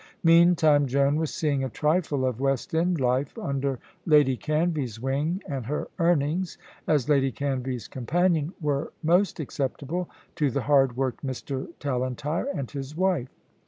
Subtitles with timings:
[0.23, 3.77] Meantime, Joan was seeing a trifle of West End life under
[4.07, 10.61] Lady Canvey's wing, and her earnings, as Lady Canvey's companion, were most acceptable to the
[10.63, 11.67] hard worked Mr.
[11.79, 13.29] Tallentire and his wife.